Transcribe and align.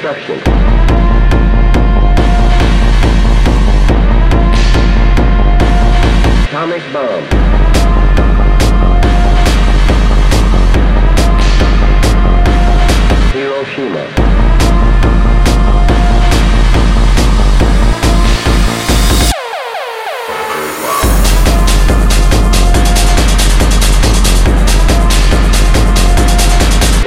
destruction. 0.00 0.38
atomic 6.46 6.82
bomb. 6.92 7.24
Hiroshima. 13.32 14.04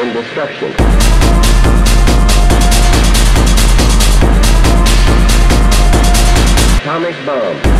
Indestruction. 0.00 1.57
atomic 6.88 7.14
bomb. 7.26 7.77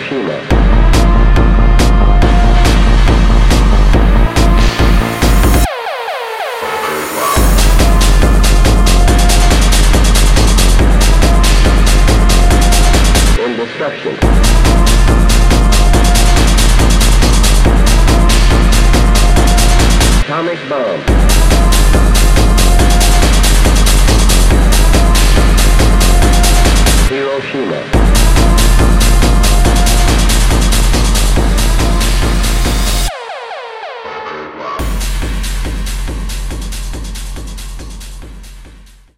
Hiroshima. 0.00 0.60
Atomic 20.30 20.68
bomb. 20.68 21.09